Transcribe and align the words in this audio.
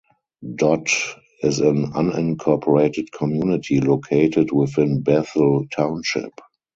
Dott 0.55 0.89
is 1.43 1.59
an 1.59 1.91
unincorporated 1.91 3.11
community 3.11 3.81
located 3.81 4.51
within 4.51 5.01
Bethel 5.03 5.67
Township. 5.69 6.33